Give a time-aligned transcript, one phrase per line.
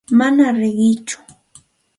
[0.19, 1.17] Manam riqiitsu.